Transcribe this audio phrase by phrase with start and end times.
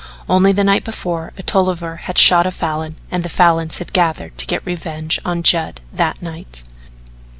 [0.27, 4.35] Only the night before a Tolliver had shot a Falin and the Falins had gathered
[4.39, 6.63] to get revenge on Judd that night.